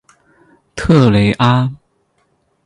[0.75, 1.69] 特雷阿。